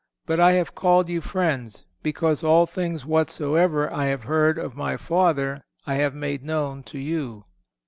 [0.25, 4.97] But I have called you friends, because all things whatsoever I have heard of My
[4.97, 7.45] Father I have made known to you."